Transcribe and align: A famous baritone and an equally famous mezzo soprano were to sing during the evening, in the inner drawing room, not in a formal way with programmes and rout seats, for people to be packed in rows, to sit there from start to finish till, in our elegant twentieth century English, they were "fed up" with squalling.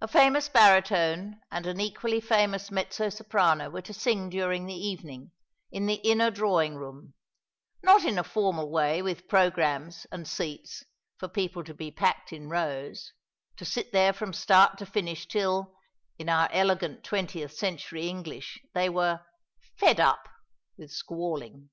A 0.00 0.06
famous 0.06 0.48
baritone 0.48 1.40
and 1.50 1.66
an 1.66 1.80
equally 1.80 2.20
famous 2.20 2.70
mezzo 2.70 3.08
soprano 3.08 3.70
were 3.70 3.82
to 3.82 3.92
sing 3.92 4.30
during 4.30 4.66
the 4.66 4.72
evening, 4.76 5.32
in 5.72 5.86
the 5.86 5.94
inner 5.96 6.30
drawing 6.30 6.76
room, 6.76 7.14
not 7.82 8.04
in 8.04 8.20
a 8.20 8.22
formal 8.22 8.70
way 8.70 9.02
with 9.02 9.26
programmes 9.26 10.06
and 10.12 10.20
rout 10.20 10.26
seats, 10.28 10.84
for 11.18 11.26
people 11.26 11.64
to 11.64 11.74
be 11.74 11.90
packed 11.90 12.32
in 12.32 12.50
rows, 12.50 13.12
to 13.56 13.64
sit 13.64 13.90
there 13.90 14.12
from 14.12 14.32
start 14.32 14.78
to 14.78 14.86
finish 14.86 15.26
till, 15.26 15.74
in 16.20 16.28
our 16.28 16.48
elegant 16.52 17.02
twentieth 17.02 17.50
century 17.52 18.06
English, 18.08 18.60
they 18.74 18.88
were 18.88 19.22
"fed 19.76 19.98
up" 19.98 20.28
with 20.78 20.92
squalling. 20.92 21.68